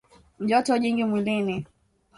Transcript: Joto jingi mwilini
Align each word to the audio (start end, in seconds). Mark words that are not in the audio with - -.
Joto 0.47 0.77
jingi 0.79 1.03
mwilini 1.03 1.65